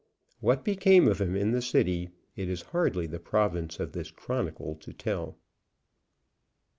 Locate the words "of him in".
1.07-1.51